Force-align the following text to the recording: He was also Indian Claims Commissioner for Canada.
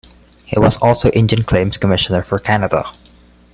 He 0.47 0.57
was 0.57 0.77
also 0.77 1.11
Indian 1.11 1.43
Claims 1.43 1.77
Commissioner 1.77 2.23
for 2.23 2.39
Canada. 2.39 2.91